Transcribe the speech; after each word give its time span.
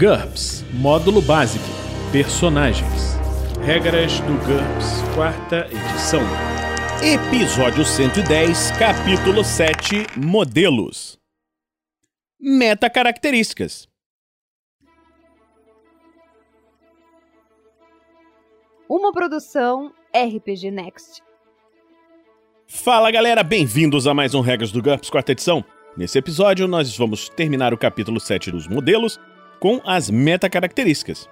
GURPS 0.00 0.64
Módulo 0.72 1.20
Básico 1.20 1.62
Personagens 2.10 3.18
Regras 3.62 4.18
do 4.20 4.32
GURPS, 4.46 5.02
quarta 5.14 5.66
edição. 5.66 6.22
Episódio 7.02 7.84
110, 7.84 8.70
capítulo 8.78 9.44
7 9.44 10.06
Modelos. 10.16 11.18
Meta 12.40 12.88
características. 12.88 13.86
Uma 18.88 19.12
produção 19.12 19.92
RPG 20.16 20.70
Next. 20.70 21.22
Fala 22.66 23.10
galera, 23.10 23.42
bem-vindos 23.42 24.06
a 24.06 24.14
mais 24.14 24.34
um 24.34 24.40
Regras 24.40 24.72
do 24.72 24.80
GURPS, 24.82 25.10
quarta 25.10 25.32
edição. 25.32 25.62
Nesse 25.94 26.16
episódio, 26.16 26.66
nós 26.66 26.96
vamos 26.96 27.28
terminar 27.28 27.74
o 27.74 27.78
capítulo 27.78 28.18
7 28.18 28.50
dos 28.50 28.66
modelos 28.66 29.20
com 29.60 29.80
as 29.84 30.10
metacaracterísticas. 30.10 31.28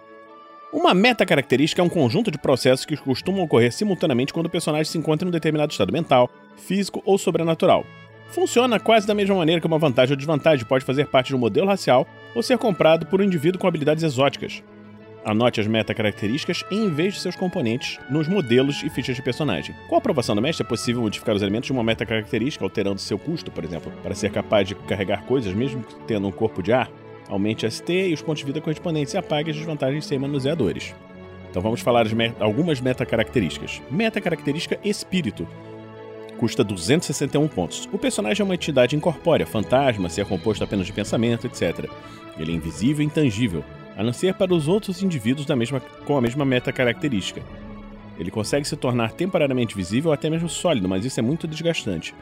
Uma 0.71 0.93
metacaracterística 0.93 1.80
é 1.80 1.84
um 1.84 1.89
conjunto 1.89 2.30
de 2.30 2.37
processos 2.37 2.85
que 2.85 2.95
costumam 2.95 3.43
ocorrer 3.43 3.73
simultaneamente 3.73 4.35
quando 4.35 4.47
o 4.47 4.51
personagem 4.51 4.85
se 4.85 4.98
encontra 4.98 5.27
em 5.27 5.30
um 5.30 5.33
determinado 5.33 5.73
estado 5.73 5.91
mental, 5.91 6.30
físico 6.59 7.02
ou 7.07 7.16
sobrenatural. 7.16 7.87
Funciona 8.29 8.79
quase 8.79 9.07
da 9.07 9.15
mesma 9.15 9.35
maneira 9.35 9.62
que 9.62 9.66
uma 9.66 9.79
vantagem 9.79 10.12
ou 10.12 10.16
desvantagem 10.16 10.66
pode 10.66 10.85
fazer 10.85 11.07
parte 11.07 11.29
de 11.29 11.37
um 11.37 11.38
modelo 11.38 11.66
racial 11.66 12.07
ou 12.35 12.43
ser 12.43 12.59
comprado 12.59 13.07
por 13.07 13.23
um 13.23 13.25
indivíduo 13.25 13.59
com 13.59 13.66
habilidades 13.66 14.05
exóticas. 14.05 14.63
Anote 15.24 15.60
as 15.60 15.66
metacaracterísticas 15.66 16.63
em 16.71 16.91
vez 16.91 17.15
de 17.15 17.21
seus 17.21 17.35
componentes 17.35 17.99
nos 18.10 18.29
modelos 18.29 18.83
e 18.83 18.91
fichas 18.91 19.16
de 19.16 19.23
personagem. 19.23 19.74
Com 19.88 19.95
a 19.95 19.99
aprovação 19.99 20.35
do 20.35 20.43
mestre, 20.43 20.65
é 20.65 20.69
possível 20.69 21.01
modificar 21.01 21.35
os 21.35 21.41
elementos 21.41 21.66
de 21.66 21.73
uma 21.73 21.83
metacaracterística, 21.83 22.63
alterando 22.63 23.01
seu 23.01 23.19
custo, 23.19 23.51
por 23.51 23.65
exemplo, 23.65 23.91
para 24.02 24.15
ser 24.15 24.30
capaz 24.30 24.69
de 24.69 24.74
carregar 24.74 25.24
coisas 25.24 25.55
mesmo 25.55 25.83
tendo 26.07 26.29
um 26.29 26.33
corpo 26.33 26.63
de 26.63 26.74
ar. 26.74 26.91
Aumente 27.28 27.70
ST 27.70 28.09
e 28.09 28.14
os 28.14 28.23
pontos 28.23 28.41
de 28.41 28.46
vida 28.46 28.60
correspondentes 28.60 29.14
e 29.14 29.18
apague 29.18 29.50
as 29.50 29.56
desvantagens 29.56 30.06
sem 30.06 30.18
manuseadores. 30.18 30.95
Então 31.51 31.62
vamos 31.62 31.80
falar 31.80 32.07
de 32.07 32.15
met 32.15 32.35
algumas 32.40 32.80
metacaracterísticas. 32.80 33.82
Metacaracterística 33.90 34.79
Espírito. 34.85 35.46
Custa 36.38 36.62
261 36.62 37.48
pontos. 37.48 37.88
O 37.93 37.98
personagem 37.98 38.43
é 38.43 38.45
uma 38.45 38.54
entidade 38.54 38.95
incorpórea, 38.95 39.46
fantasma, 39.46 40.09
se 40.09 40.20
é 40.20 40.24
composto 40.24 40.62
apenas 40.62 40.87
de 40.87 40.93
pensamento, 40.93 41.46
etc. 41.46 41.90
Ele 42.38 42.52
é 42.52 42.54
invisível 42.54 43.02
e 43.02 43.07
intangível, 43.07 43.65
a 43.96 44.02
não 44.04 44.13
ser 44.13 44.35
para 44.35 44.54
os 44.54 44.68
outros 44.68 45.02
indivíduos 45.02 45.46
da 45.46 45.57
mesma, 45.57 45.80
com 45.80 46.16
a 46.16 46.20
mesma 46.20 46.45
metacaracterística. 46.45 47.42
Ele 48.18 48.30
consegue 48.30 48.66
se 48.66 48.76
tornar 48.76 49.13
temporariamente 49.13 49.76
visível 49.76 50.10
ou 50.10 50.15
até 50.15 50.30
mesmo 50.30 50.48
sólido, 50.48 50.88
mas 50.88 51.04
isso 51.04 51.18
é 51.18 51.23
muito 51.23 51.48
desgastante. 51.48 52.15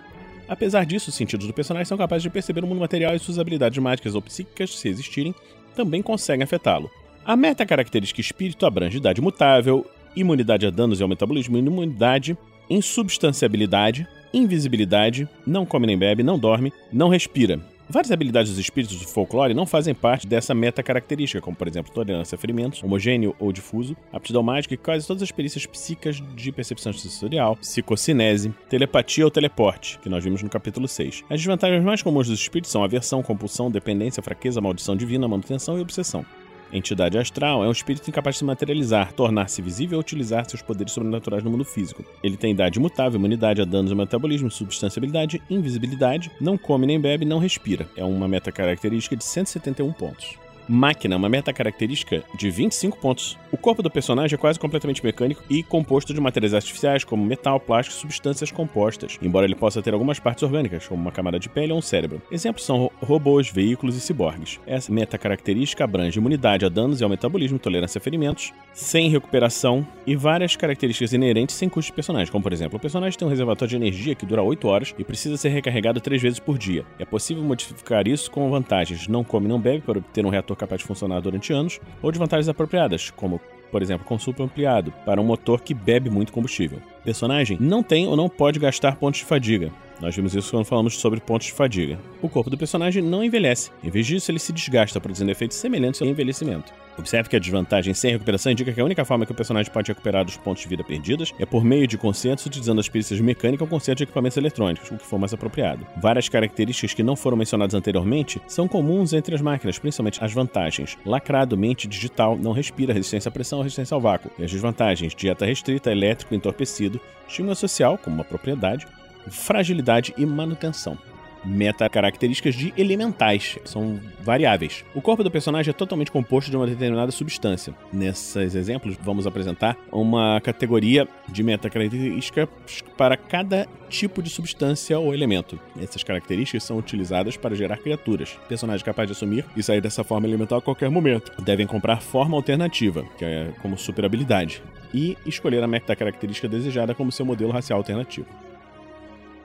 Apesar 0.48 0.86
disso, 0.86 1.11
os 1.11 1.16
sentidos 1.16 1.47
do 1.47 1.52
personagem 1.52 1.86
são 1.86 1.98
capazes 1.98 2.22
de 2.22 2.30
perceber 2.30 2.62
o 2.62 2.66
mundo 2.66 2.80
material 2.80 3.14
e 3.14 3.19
suas 3.19 3.39
habilidades 3.39 3.78
mágicas 3.78 4.14
ou 4.14 4.22
psíquicas, 4.22 4.77
se 4.77 4.88
existirem, 4.88 5.34
também 5.75 6.03
conseguem 6.03 6.44
afetá-lo. 6.44 6.91
A 7.25 7.36
meta-característica 7.36 8.20
espírito 8.20 8.64
abrange 8.64 8.98
idade 8.98 9.20
mutável, 9.20 9.84
imunidade 10.14 10.66
a 10.66 10.70
danos 10.70 11.00
e 11.00 11.03
ao 11.03 11.08
metabolismo, 11.08 11.58
imunidade, 11.58 12.36
insubstanciabilidade, 12.70 14.06
invisibilidade, 14.33 15.28
não 15.47 15.66
come 15.66 15.86
nem 15.86 15.98
bebe, 15.98 16.22
não 16.22 16.38
dorme, 16.38 16.72
não 16.92 17.08
respira. 17.08 17.60
Várias 17.88 18.10
habilidades 18.10 18.50
dos 18.50 18.58
espíritos 18.58 18.98
do 18.98 19.06
folclore 19.06 19.54
não 19.54 19.64
fazem 19.64 19.94
parte 19.94 20.26
dessa 20.26 20.52
meta-característica, 20.52 21.40
como 21.40 21.56
por 21.56 21.68
exemplo 21.68 21.92
tolerância 21.92 22.34
a 22.34 22.38
ferimentos, 22.38 22.82
homogêneo 22.82 23.34
ou 23.38 23.52
difuso, 23.52 23.96
aptidão 24.12 24.42
mágica 24.42 24.74
e 24.74 24.76
quase 24.76 25.06
todas 25.06 25.22
as 25.22 25.30
perícias 25.30 25.66
psíquicas 25.66 26.20
de 26.34 26.50
percepção 26.50 26.92
sensorial, 26.92 27.54
psicocinese, 27.56 28.52
telepatia 28.68 29.24
ou 29.24 29.30
teleporte, 29.30 30.00
que 30.00 30.08
nós 30.08 30.24
vimos 30.24 30.42
no 30.42 30.50
capítulo 30.50 30.88
6. 30.88 31.22
As 31.30 31.38
desvantagens 31.38 31.84
mais 31.84 32.02
comuns 32.02 32.26
dos 32.26 32.40
espíritos 32.40 32.72
são 32.72 32.82
aversão, 32.82 33.22
compulsão, 33.22 33.70
dependência, 33.70 34.22
fraqueza, 34.22 34.60
maldição 34.60 34.96
divina, 34.96 35.28
manutenção 35.28 35.78
e 35.78 35.80
obsessão. 35.80 36.26
Entidade 36.72 37.17
astral 37.17 37.64
é 37.64 37.69
um 37.69 37.72
espírito 37.72 38.09
incapaz 38.09 38.34
de 38.34 38.39
se 38.41 38.45
materializar, 38.45 39.12
tornar-se 39.12 39.62
visível 39.62 39.98
ou 39.98 40.00
utilizar 40.00 40.48
seus 40.48 40.62
poderes 40.62 40.92
sobrenaturais 40.92 41.45
no 41.45 41.50
mundo 41.50 41.64
físico. 41.64 42.05
Ele 42.22 42.36
tem 42.36 42.53
idade 42.53 42.81
mutável, 42.81 43.19
imunidade 43.19 43.62
a 43.62 43.65
danos 43.65 43.93
ao 43.93 43.97
metabolismo, 43.97 44.50
substanciabilidade, 44.50 45.41
invisibilidade, 45.49 46.31
não 46.41 46.59
come 46.59 46.87
nem 46.87 47.00
bebe, 47.00 47.25
não 47.25 47.38
respira. 47.38 47.88
É 47.97 48.05
uma 48.05 48.26
meta 48.26 48.50
característica 48.50 49.16
de 49.16 49.25
171 49.25 49.93
pontos. 49.93 50.45
Máquina, 50.69 51.16
uma 51.16 51.28
meta 51.28 51.53
característica 51.53 52.25
de 52.34 52.50
25 52.50 52.99
pontos. 52.99 53.38
O 53.53 53.56
corpo 53.56 53.82
do 53.82 53.91
personagem 53.91 54.34
é 54.34 54.38
quase 54.38 54.59
completamente 54.59 55.04
mecânico 55.04 55.43
e 55.49 55.62
composto 55.62 56.12
de 56.12 56.21
materiais 56.21 56.54
artificiais 56.54 57.04
como 57.04 57.25
metal, 57.25 57.60
plástico 57.60 57.97
e 57.97 58.00
substâncias 58.00 58.50
compostas, 58.50 59.19
embora 59.22 59.47
ele 59.47 59.55
possa 59.55 59.81
ter 59.81 59.94
algumas 59.94 60.19
partes 60.19 60.43
orgânicas, 60.43 60.87
como 60.87 61.00
uma 61.00 61.12
camada 61.12 61.38
de 61.38 61.49
pele 61.49 61.72
ou 61.72 61.78
um 61.78 61.82
cérebro. 61.82 62.21
Exemplos 62.31 62.65
são 62.65 62.91
robôs, 63.00 63.49
veículos 63.49 63.97
e 63.97 64.00
ciborgues. 64.00 64.59
Essa 64.66 64.93
meta 64.93 65.16
característica 65.16 65.84
abrange 65.84 66.19
imunidade 66.19 66.65
a 66.65 66.69
danos 66.69 67.00
e 67.00 67.05
ao 67.05 67.10
metabolismo, 67.10 67.59
tolerância 67.59 67.99
a 67.99 68.03
ferimentos, 68.03 68.53
sem 68.72 69.09
recuperação 69.09 69.87
e 70.06 70.16
várias 70.16 70.56
características 70.56 71.12
inerentes 71.12 71.55
sem 71.55 71.69
custo 71.69 71.93
de 71.93 71.94
personagem, 71.94 72.32
como 72.32 72.43
por 72.43 72.53
exemplo, 72.53 72.76
o 72.76 72.81
personagem 72.81 73.19
tem 73.19 73.26
um 73.26 73.31
reservatório 73.31 73.71
de 73.71 73.76
energia 73.76 74.15
que 74.15 74.26
dura 74.26 74.43
8 74.43 74.66
horas 74.66 74.94
e 74.99 75.05
precisa 75.05 75.37
ser 75.37 75.50
recarregado 75.50 76.00
3 76.00 76.21
vezes 76.21 76.41
por 76.41 76.59
dia. 76.59 76.84
É 76.99 77.05
possível 77.05 77.43
modificar 77.43 78.09
isso 78.09 78.31
com 78.31 78.50
vantagens 78.50 79.06
não 79.06 79.22
come 79.22 79.49
não 79.49 79.60
bebe 79.60 79.82
para 79.82 79.99
obter 79.99 80.25
um 80.26 80.31
reator 80.31 80.56
capaz 80.56 80.81
de 80.81 80.87
funcionar 80.87 81.21
durante 81.21 81.53
anos, 81.53 81.81
ou 82.03 82.11
de 82.11 82.19
vantagens 82.19 82.49
apropriadas, 82.49 83.11
como 83.11 83.41
por 83.71 83.83
exemplo, 83.83 84.06
consumo 84.06 84.43
ampliado, 84.43 84.93
para 85.05 85.21
um 85.21 85.25
motor 85.25 85.61
que 85.61 85.75
bebe 85.75 86.09
muito 86.09 86.33
combustível. 86.33 86.78
O 87.00 87.05
personagem 87.05 87.59
não 87.61 87.83
tem 87.83 88.06
ou 88.06 88.17
não 88.17 88.28
pode 88.28 88.59
gastar 88.59 88.97
pontos 88.97 89.21
de 89.21 89.27
fadiga. 89.27 89.71
Nós 90.00 90.14
vimos 90.14 90.34
isso 90.34 90.50
quando 90.50 90.66
falamos 90.66 90.98
sobre 90.98 91.20
pontos 91.20 91.46
de 91.46 91.52
fadiga. 91.52 91.98
O 92.20 92.28
corpo 92.28 92.50
do 92.50 92.58
personagem 92.58 93.02
não 93.02 93.24
envelhece. 93.24 93.70
Em 93.82 93.90
vez 93.90 94.06
disso, 94.06 94.30
ele 94.30 94.38
se 94.38 94.52
desgasta, 94.52 95.00
produzindo 95.00 95.30
efeitos 95.30 95.56
semelhantes 95.56 96.02
ao 96.02 96.08
envelhecimento. 96.08 96.72
Observe 96.98 97.28
que 97.28 97.36
a 97.36 97.38
desvantagem 97.38 97.92
sem 97.92 98.12
recuperação 98.12 98.52
indica 98.52 98.72
que 98.72 98.80
a 98.80 98.84
única 98.84 99.04
forma 99.04 99.26
que 99.26 99.32
o 99.32 99.34
personagem 99.34 99.70
pode 99.72 99.90
recuperar 99.90 100.24
dos 100.24 100.36
pontos 100.36 100.62
de 100.62 100.68
vida 100.68 100.82
perdidos 100.82 101.32
é 101.38 101.44
por 101.44 101.62
meio 101.62 101.86
de 101.86 101.98
consentos 101.98 102.46
utilizando 102.46 102.80
as 102.80 102.88
perícias 102.88 103.20
mecânicas 103.20 103.62
ou 103.62 103.68
consentos 103.68 103.98
de 103.98 104.04
equipamentos 104.04 104.36
eletrônicos, 104.36 104.90
o 104.90 104.96
que 104.96 105.04
for 105.04 105.18
mais 105.18 105.32
apropriado. 105.34 105.86
Várias 106.00 106.28
características 106.28 106.94
que 106.94 107.02
não 107.02 107.14
foram 107.14 107.36
mencionadas 107.36 107.74
anteriormente 107.74 108.40
são 108.46 108.66
comuns 108.66 109.12
entre 109.12 109.34
as 109.34 109.42
máquinas, 109.42 109.78
principalmente 109.78 110.22
as 110.22 110.32
vantagens. 110.32 110.96
Lacrado, 111.04 111.56
mente 111.56 111.86
digital, 111.86 112.36
não 112.36 112.52
respira, 112.52 112.94
resistência 112.94 113.28
à 113.28 113.32
pressão, 113.32 113.60
resistência 113.60 113.94
ao 113.94 114.00
vácuo. 114.00 114.30
E 114.38 114.44
as 114.44 114.50
desvantagens, 114.50 115.14
dieta 115.14 115.44
restrita, 115.44 115.92
elétrico, 115.92 116.34
entorpecido, 116.34 117.00
estímulo 117.28 117.54
social, 117.54 117.98
como 117.98 118.16
uma 118.16 118.24
propriedade, 118.24 118.86
fragilidade 119.31 120.14
e 120.16 120.25
manutenção 120.26 120.98
meta-características 121.47 122.54
de 122.54 122.75
elementais, 122.76 123.59
são 123.64 124.00
variáveis. 124.20 124.84
O 124.94 125.00
corpo 125.00 125.22
do 125.22 125.31
personagem 125.31 125.70
é 125.70 125.72
totalmente 125.72 126.10
composto 126.10 126.50
de 126.50 126.56
uma 126.56 126.66
determinada 126.66 127.12
substância. 127.12 127.75
Nesses 127.92 128.54
exemplos, 128.54 128.97
vamos 129.00 129.26
apresentar 129.26 129.76
uma 129.92 130.41
categoria 130.41 131.09
de 131.28 131.42
meta-características 131.42 132.48
para 132.97 133.16
cada 133.16 133.69
tipo 133.88 134.20
de 134.20 134.28
substância 134.28 134.98
ou 134.98 135.14
elemento. 135.14 135.58
Essas 135.81 136.03
características 136.03 136.64
são 136.64 136.76
utilizadas 136.76 137.37
para 137.37 137.54
gerar 137.54 137.76
criaturas. 137.78 138.37
Personagens 138.48 138.82
capazes 138.82 139.10
de 139.10 139.12
assumir 139.16 139.44
e 139.56 139.62
sair 139.62 139.81
dessa 139.81 140.03
forma 140.03 140.26
elemental 140.26 140.58
a 140.58 140.62
qualquer 140.62 140.91
momento. 140.91 141.32
Devem 141.43 141.66
comprar 141.66 142.00
forma 142.00 142.37
alternativa, 142.37 143.04
que 143.16 143.25
é 143.25 143.53
como 143.62 143.78
super 143.78 144.04
habilidade, 144.04 144.62
e 144.93 145.16
escolher 145.25 145.62
a 145.62 145.69
meta-característica 145.69 146.48
desejada 146.48 146.94
como 146.94 147.12
seu 147.12 147.25
modelo 147.25 147.53
racial 147.53 147.78
alternativo. 147.78 148.26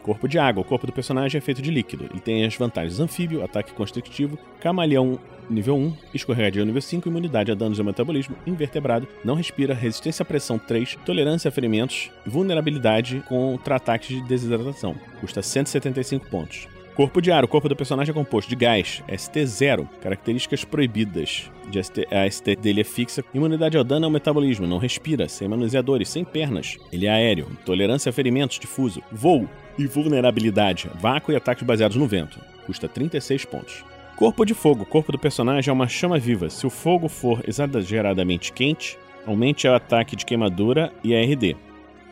Corpo 0.03 0.28
de 0.28 0.39
água. 0.39 0.62
O 0.62 0.66
corpo 0.66 0.88
do 0.88 0.94
personagem 0.94 1.38
é 1.38 1.41
feito 1.41 1.62
de 1.62 1.69
líquido. 1.69 2.06
Ele 2.12 2.19
tem 2.19 2.44
as 2.45 2.56
vantagens 2.56 3.00
anfíbio, 3.00 3.44
ataque 3.44 3.73
constrictivo, 3.73 4.38
camaleão 4.59 5.19
nível 5.50 5.75
1, 5.75 5.94
escorregadio 6.13 6.66
nível 6.66 6.81
5, 6.81 7.07
imunidade 7.07 7.51
a 7.51 7.56
danos 7.56 7.79
ao 7.79 7.85
metabolismo, 7.85 8.35
invertebrado, 8.47 9.07
não 9.23 9.35
respira, 9.35 9.73
resistência 9.73 10.23
à 10.23 10.25
pressão 10.25 10.57
3, 10.57 10.97
tolerância 11.06 11.50
a 11.50 11.51
ferimentos, 11.51 12.09
vulnerabilidade 12.25 13.22
contra 13.28 13.75
ataques 13.75 14.07
de 14.07 14.22
desidratação. 14.23 14.95
Custa 15.19 15.41
175 15.41 16.28
pontos. 16.29 16.68
Corpo 16.95 17.22
de 17.22 17.31
ar. 17.31 17.44
O 17.44 17.47
corpo 17.47 17.69
do 17.69 17.75
personagem 17.75 18.12
é 18.12 18.13
composto 18.13 18.50
de 18.50 18.56
gás, 18.56 19.01
ST0, 19.07 19.88
características 20.01 20.66
proibidas. 20.66 21.50
De 21.69 21.81
ST, 21.81 22.06
a 22.12 22.30
ST 22.30 22.56
dele 22.57 22.81
é 22.81 22.83
fixa, 22.83 23.24
imunidade 23.33 23.77
ao 23.77 23.83
dano 23.83 24.06
ao 24.06 24.12
metabolismo, 24.12 24.68
não 24.68 24.77
respira, 24.77 25.30
sem 25.30 25.47
manuseadores, 25.47 26.09
sem 26.09 26.25
pernas. 26.25 26.77
Ele 26.92 27.06
é 27.06 27.09
aéreo, 27.09 27.47
tolerância 27.65 28.09
a 28.09 28.13
ferimentos, 28.13 28.59
difuso, 28.59 29.01
voo 29.12 29.47
vulnerabilidade, 29.77 30.89
vácuo 30.95 31.31
e 31.31 31.35
ataques 31.35 31.63
baseados 31.63 31.97
no 31.97 32.07
vento. 32.07 32.39
Custa 32.65 32.88
36 32.88 33.45
pontos. 33.45 33.83
Corpo 34.15 34.45
de 34.45 34.53
fogo. 34.53 34.85
Corpo 34.85 35.12
do 35.12 35.18
personagem 35.18 35.69
é 35.69 35.73
uma 35.73 35.88
chama 35.88 36.19
viva. 36.19 36.50
Se 36.50 36.68
o 36.68 36.69
fogo 36.69 37.09
for 37.09 37.41
exageradamente 37.47 38.53
quente, 38.53 38.97
aumente 39.25 39.68
o 39.68 39.73
ataque 39.73 40.15
de 40.15 40.25
queimadura 40.25 40.94
e 41.03 41.15
a 41.15 41.21
RD. 41.21 41.56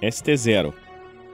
ST0. 0.01 0.73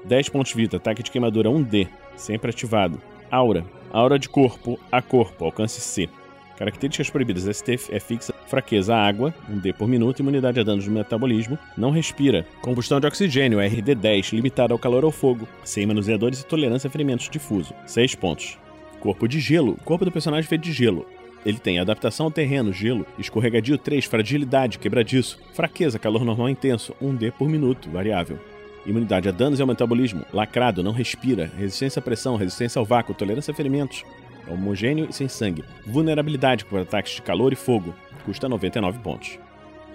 10 0.04 0.30
pontos 0.30 0.52
de 0.52 0.58
vida, 0.58 0.78
ataque 0.78 1.02
de 1.02 1.10
queimadura 1.10 1.50
1D, 1.50 1.88
sempre 2.16 2.50
ativado. 2.50 3.02
Aura. 3.32 3.66
Aura 3.92 4.20
de 4.20 4.28
corpo 4.28 4.80
a 4.92 5.02
corpo, 5.02 5.46
alcance 5.46 5.80
C. 5.80 6.10
Características 6.58 7.10
proibidas: 7.10 7.44
ST 7.58 7.92
é 7.92 8.00
fixa, 8.00 8.34
fraqueza 8.48 8.96
água, 8.96 9.34
1D 9.52 9.74
por 9.74 9.88
minuto, 9.88 10.20
imunidade 10.20 10.60
a 10.60 10.64
danos 10.64 10.86
do 10.86 10.92
metabolismo, 10.92 11.58
não 11.78 11.92
respira. 11.92 12.46
Combustão 12.62 13.00
de 13.00 13.08
oxigênio, 13.08 13.60
RD10, 13.60 14.34
limitada 14.34 14.74
ao 14.74 14.80
calor 14.80 15.04
ou 15.04 15.12
fogo, 15.12 15.48
sem 15.64 15.86
manuseadores 15.86 16.42
e 16.42 16.46
tolerância 16.46 16.88
a 16.88 16.92
ferimentos 16.92 17.30
difuso, 17.30 17.74
6 17.86 18.16
pontos. 18.16 18.58
Corpo 19.00 19.28
de 19.28 19.40
gelo. 19.40 19.74
O 19.74 19.84
corpo 19.84 20.06
do 20.06 20.12
personagem 20.12 20.48
feito 20.48 20.64
de 20.64 20.72
gelo. 20.72 21.06
Ele 21.46 21.60
tem 21.60 21.78
adaptação 21.78 22.26
ao 22.26 22.32
terreno, 22.32 22.74
gelo, 22.74 23.06
escorregadio 23.20 23.78
3, 23.78 24.06
fragilidade, 24.06 24.80
quebradiço, 24.80 25.40
fraqueza, 25.54 26.00
calor 26.00 26.26
normal 26.26 26.50
intenso, 26.50 26.96
1D 27.00 27.32
por 27.34 27.48
minuto, 27.48 27.88
variável. 27.88 28.40
Imunidade 28.84 29.30
a 29.30 29.32
danos 29.32 29.60
e 29.60 29.62
ao 29.62 29.68
metabolismo, 29.68 30.26
lacrado, 30.34 30.84
não 30.84 30.92
respira, 30.92 31.52
resistência 31.58 32.00
à 32.00 32.04
pressão, 32.04 32.36
resistência 32.36 32.80
ao 32.80 32.86
vácuo, 32.86 33.14
tolerância 33.14 33.52
a 33.52 33.56
ferimentos, 33.56 34.04
homogêneo 34.48 35.08
e 35.10 35.14
sem 35.14 35.28
sangue, 35.28 35.64
vulnerabilidade 35.86 36.66
por 36.66 36.80
ataques 36.80 37.16
de 37.16 37.22
calor 37.22 37.54
e 37.54 37.56
fogo, 37.56 37.94
custa 38.26 38.50
99 38.50 39.00
pontos. 39.00 39.40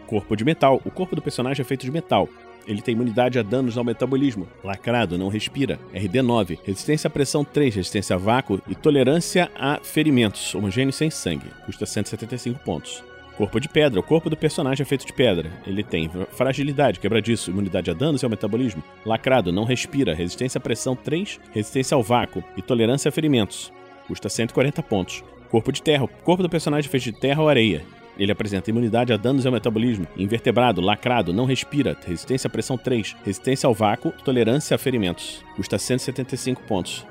Corpo 0.06 0.37
de 0.37 0.44
metal, 0.44 0.81
o 0.85 0.91
corpo 0.91 1.14
do 1.14 1.23
personagem 1.23 1.62
é 1.62 1.64
feito 1.64 1.85
de 1.85 1.91
metal, 1.91 2.29
ele 2.67 2.82
tem 2.82 2.94
imunidade 2.94 3.38
a 3.38 3.43
danos 3.43 3.76
ao 3.76 3.85
metabolismo. 3.85 4.47
Lacrado, 4.62 5.19
não 5.19 5.29
respira. 5.29 5.79
RD9. 5.94 6.58
Resistência 6.64 7.08
à 7.08 7.11
pressão 7.11 7.44
3, 7.44 7.75
resistência 7.75 8.14
a 8.14 8.19
vácuo 8.19 8.61
e 8.69 8.75
tolerância 8.75 9.50
a 9.56 9.81
ferimentos. 9.82 10.55
Homogêneo 10.55 10.93
sem 10.93 11.11
sangue. 11.11 11.47
Custa 11.67 11.87
175 11.87 12.61
pontos. 12.61 13.02
Corpo 13.37 13.58
de 13.58 13.69
pedra. 13.69 13.99
O 13.99 14.02
corpo 14.02 14.29
do 14.29 14.37
personagem 14.37 14.82
é 14.82 14.87
feito 14.87 15.06
de 15.06 15.12
pedra. 15.12 15.50
Ele 15.67 15.82
tem 15.82 16.11
fragilidade, 16.32 17.00
quebradiço, 17.00 17.50
imunidade 17.50 17.91
a 17.91 17.94
danos 17.94 18.23
e 18.23 18.25
ao 18.26 18.31
metabolismo. 18.31 18.85
Lacrado, 19.05 19.50
não 19.50 19.64
respira. 19.64 20.14
Resistência 20.14 20.58
à 20.58 20.61
pressão 20.61 20.94
3, 20.94 21.41
resistência 21.52 21.94
ao 21.94 22.02
vácuo 22.02 22.44
e 22.56 22.62
tolerância 22.62 23.08
a 23.08 23.12
ferimentos. 23.12 23.73
Custa 24.10 24.28
140 24.28 24.82
pontos. 24.82 25.22
Corpo 25.48 25.70
de 25.70 25.80
terra. 25.80 26.02
O 26.02 26.08
corpo 26.08 26.42
do 26.42 26.50
personagem 26.50 26.88
é 26.88 26.90
feito 26.90 27.04
de 27.04 27.12
terra 27.12 27.40
ou 27.40 27.48
areia. 27.48 27.84
Ele 28.18 28.32
apresenta 28.32 28.68
imunidade 28.68 29.12
a 29.12 29.16
danos 29.16 29.46
ao 29.46 29.52
metabolismo, 29.52 30.04
invertebrado, 30.16 30.80
lacrado, 30.80 31.32
não 31.32 31.44
respira, 31.44 31.96
resistência 32.04 32.48
à 32.48 32.50
pressão 32.50 32.76
3, 32.76 33.14
resistência 33.24 33.68
ao 33.68 33.72
vácuo, 33.72 34.10
tolerância 34.24 34.74
a 34.74 34.78
ferimentos. 34.78 35.44
Custa 35.54 35.78
175 35.78 36.60
pontos. 36.64 37.06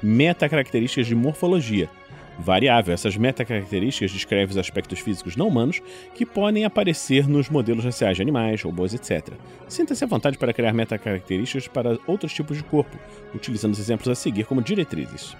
Meta-características 0.00 1.08
de 1.08 1.16
morfologia. 1.16 1.90
Variável. 2.38 2.94
Essas 2.94 3.16
meta-características 3.16 4.12
descrevem 4.12 4.52
os 4.52 4.56
aspectos 4.56 5.00
físicos 5.00 5.34
não 5.34 5.48
humanos 5.48 5.82
que 6.14 6.24
podem 6.24 6.64
aparecer 6.64 7.28
nos 7.28 7.48
modelos 7.48 7.84
raciais 7.84 8.14
de 8.14 8.22
animais, 8.22 8.62
robôs, 8.62 8.94
etc. 8.94 9.34
Sinta-se 9.66 10.04
à 10.04 10.06
vontade 10.06 10.38
para 10.38 10.52
criar 10.52 10.72
meta-características 10.72 11.66
para 11.66 11.98
outros 12.06 12.32
tipos 12.32 12.56
de 12.56 12.62
corpo, 12.62 12.96
utilizando 13.34 13.72
os 13.72 13.80
exemplos 13.80 14.08
a 14.08 14.14
seguir 14.14 14.46
como 14.46 14.62
diretrizes. 14.62 15.36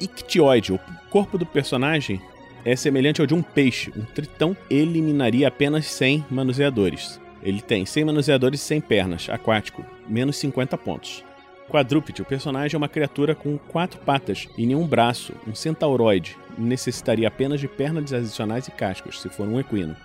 Ictioide, 0.00 0.72
o 0.72 0.80
corpo 1.10 1.38
do 1.38 1.46
personagem 1.46 2.20
é 2.64 2.74
semelhante 2.74 3.20
ao 3.20 3.26
de 3.26 3.34
um 3.34 3.42
peixe. 3.42 3.92
Um 3.96 4.02
tritão 4.02 4.56
eliminaria 4.70 5.48
apenas 5.48 5.86
100 5.86 6.26
manuseadores. 6.30 7.20
Ele 7.42 7.60
tem 7.60 7.84
100 7.84 8.06
manuseadores 8.06 8.60
e 8.60 8.64
100 8.64 8.80
pernas, 8.80 9.28
aquático, 9.28 9.84
menos 10.08 10.36
50 10.36 10.78
pontos. 10.78 11.22
Quadrúpede, 11.68 12.22
o 12.22 12.24
personagem 12.24 12.74
é 12.74 12.78
uma 12.78 12.88
criatura 12.88 13.34
com 13.34 13.58
quatro 13.58 13.98
patas 14.00 14.48
e 14.56 14.66
nenhum 14.66 14.86
braço, 14.86 15.32
um 15.46 15.54
centauroide, 15.54 16.36
necessitaria 16.56 17.28
apenas 17.28 17.60
de 17.60 17.68
pernas 17.68 18.12
adicionais 18.12 18.68
e 18.68 18.70
cascos, 18.70 19.20
se 19.20 19.28
for 19.28 19.46
um 19.46 19.58
equino. 19.58 19.96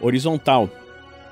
Horizontal, 0.00 0.70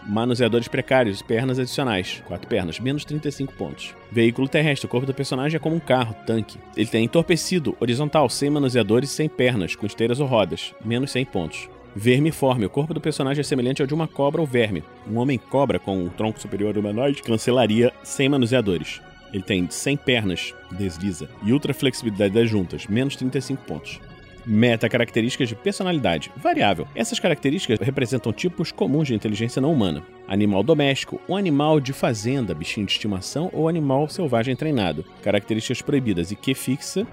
Manuseadores 0.07 0.69
precários, 0.69 1.23
pernas 1.23 1.59
adicionais. 1.59 2.23
Quatro 2.27 2.47
pernas, 2.47 2.79
menos 2.79 3.05
35 3.05 3.55
pontos. 3.55 3.95
Veículo 4.11 4.49
terrestre. 4.49 4.87
O 4.87 4.89
corpo 4.89 5.07
do 5.07 5.15
personagem 5.15 5.57
é 5.57 5.61
como 5.61 5.77
um 5.77 5.81
carro, 5.81 6.15
tanque. 6.27 6.59
Ele 6.77 6.87
tem 6.87 7.05
entorpecido, 7.05 7.77
horizontal, 7.81 8.29
sem 8.29 8.51
manuseadores 8.51 9.11
e 9.11 9.15
sem 9.15 9.29
pernas, 9.29 9.75
com 9.75 9.87
esteiras 9.87 10.21
ou 10.21 10.27
rodas. 10.27 10.75
Menos 10.85 11.11
100 11.11 11.25
pontos. 11.27 11.69
Vermiforme. 11.97 12.67
O 12.67 12.71
corpo 12.71 12.93
do 12.93 13.01
personagem 13.01 13.41
é 13.41 13.45
semelhante 13.45 13.81
ao 13.81 13.87
de 13.87 13.95
uma 13.95 14.09
cobra 14.09 14.41
ou 14.41 14.47
verme. 14.47 14.85
Um 15.11 15.19
homem 15.19 15.39
cobra 15.39 15.79
com 15.79 15.97
um 15.97 16.09
tronco 16.09 16.41
superior 16.41 16.77
humanoide 16.77 17.23
cancelaria 17.23 17.93
sem 18.03 18.29
manuseadores. 18.29 19.01
Ele 19.33 19.43
tem 19.43 19.69
100 19.69 19.97
pernas, 19.97 20.55
desliza, 20.71 21.29
e 21.43 21.53
ultra 21.53 21.75
flexibilidade 21.75 22.35
das 22.35 22.49
juntas, 22.49 22.87
menos 22.87 23.17
35 23.17 23.65
pontos. 23.65 24.01
Meta 24.47 24.89
características 24.89 25.49
de 25.49 25.55
personalidade 25.55 26.31
variável. 26.37 26.87
Essas 26.95 27.19
características 27.19 27.79
representam 27.81 28.33
tipos 28.33 28.71
comuns 28.71 29.09
de 29.09 29.15
inteligência 29.15 29.61
não 29.61 29.73
humana. 29.73 30.03
Animal 30.29 30.63
doméstico, 30.63 31.19
um 31.29 31.37
animal 31.37 31.81
de 31.81 31.95
fazenda, 31.95 32.55
bichinho 32.55 32.87
de 32.87 32.93
estimação 32.93 33.49
ou 33.55 33.69
animal 33.69 34.09
selvagem 34.09 34.55
treinado. 34.55 35.05
Características 35.23 35.81
proibidas 35.81 36.31
e 36.31 36.37
que 36.37 36.55
fixa. 36.55 37.07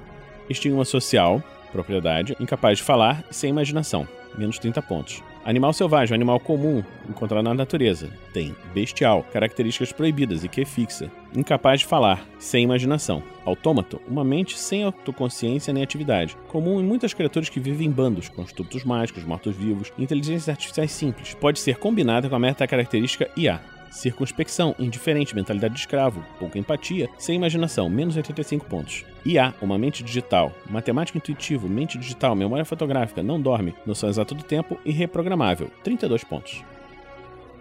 Estigma 0.49 0.83
social, 0.83 1.41
propriedade, 1.71 2.35
incapaz 2.39 2.79
de 2.79 2.83
falar 2.83 3.23
sem 3.31 3.49
imaginação. 3.49 4.05
Menos 4.37 4.59
30 4.59 4.81
pontos. 4.81 5.23
Animal 5.43 5.73
selvagem, 5.73 6.13
animal 6.13 6.39
comum, 6.39 6.83
encontrado 7.09 7.43
na 7.43 7.53
natureza. 7.53 8.09
Tem 8.31 8.55
bestial, 8.73 9.25
características 9.33 9.91
proibidas 9.91 10.43
e 10.43 10.47
que 10.47 10.63
fixa. 10.65 11.11
Incapaz 11.35 11.79
de 11.79 11.87
falar, 11.87 12.23
sem 12.37 12.63
imaginação. 12.63 13.23
Autômato, 13.43 13.99
uma 14.07 14.23
mente 14.23 14.57
sem 14.57 14.83
autoconsciência 14.83 15.73
nem 15.73 15.81
atividade. 15.81 16.37
Comum 16.47 16.79
em 16.79 16.83
muitas 16.83 17.13
criaturas 17.13 17.49
que 17.49 17.59
vivem 17.59 17.87
em 17.87 17.91
bandos, 17.91 18.29
construtos 18.29 18.83
mágicos, 18.83 19.23
mortos-vivos, 19.23 19.91
inteligências 19.97 20.49
artificiais 20.49 20.91
simples. 20.91 21.33
Pode 21.33 21.59
ser 21.59 21.77
combinada 21.77 22.29
com 22.29 22.35
a 22.35 22.39
meta 22.39 22.67
característica 22.67 23.29
IA 23.35 23.59
circunspecção, 23.91 24.73
indiferente, 24.79 25.35
mentalidade 25.35 25.73
de 25.73 25.81
escravo, 25.81 26.25
pouca 26.39 26.57
empatia, 26.57 27.09
sem 27.17 27.35
imaginação, 27.35 27.89
menos 27.89 28.15
85 28.15 28.65
pontos. 28.65 29.05
IA, 29.25 29.53
uma 29.61 29.77
mente 29.77 30.03
digital, 30.03 30.51
matemática 30.69 31.17
intuitivo, 31.17 31.69
mente 31.69 31.97
digital, 31.97 32.35
memória 32.35 32.65
fotográfica, 32.65 33.21
não 33.21 33.39
dorme, 33.39 33.75
noção 33.85 34.09
exata 34.09 34.33
do 34.33 34.43
tempo 34.43 34.79
e 34.83 34.91
reprogramável, 34.91 35.69
32 35.83 36.23
pontos. 36.23 36.63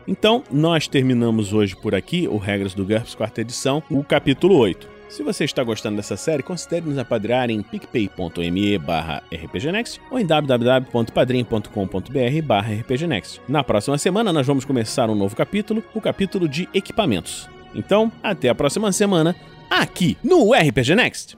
Então, 0.09 0.43
nós 0.51 0.89
terminamos 0.89 1.53
hoje 1.53 1.77
por 1.77 1.95
aqui 1.95 2.27
o 2.27 2.39
Regras 2.39 2.75
do 2.75 2.85
GURPS, 2.85 3.15
quarta 3.15 3.43
edição, 3.43 3.83
o 3.91 4.03
capítulo 4.03 4.57
8. 4.57 5.00
Se 5.11 5.23
você 5.25 5.45
está 5.45 5.65
gostando 5.65 5.97
dessa 5.97 6.17
série, 6.17 6.43
considere 6.43 6.87
nos 6.87 6.97
apadrear 6.97 7.51
em 7.51 7.61
picpay.me 7.63 8.79
barra 8.79 9.23
rpgnext 9.33 10.01
ou 10.09 10.21
em 10.21 10.25
www.padrim.com.br 10.25 12.43
barra 12.45 12.75
rpgnext. 12.75 13.41
Na 13.49 13.65
próxima 13.65 13.99
semana 13.99 14.33
nós 14.33 14.47
vamos 14.47 14.65
começar 14.65 15.11
um 15.11 15.17
novo 15.17 15.35
capítulo, 15.35 15.83
o 15.93 16.01
capítulo 16.01 16.49
de 16.49 16.69
equipamentos. 16.73 17.49
Então, 17.75 18.13
até 18.23 18.49
a 18.49 18.55
próxima 18.55 18.93
semana, 18.93 19.35
aqui 19.69 20.17
no 20.23 20.55
RPG 20.55 20.95
Next! 20.95 21.37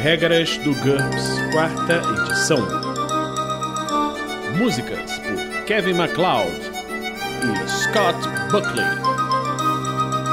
Regras 0.00 0.56
do 0.58 0.72
GURPS, 0.74 1.40
quarta 1.52 2.00
edição. 2.22 2.64
Músicas 4.56 5.18
por 5.18 5.64
Kevin 5.64 5.94
MacLeod 5.94 6.52
e 7.42 7.68
Scott 7.68 8.16
Buckley. 8.52 9.17